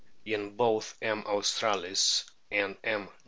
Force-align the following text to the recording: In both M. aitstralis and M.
In 0.25 0.55
both 0.57 0.95
M. 1.03 1.21
aitstralis 1.25 2.23
and 2.49 2.75
M. 2.83 3.07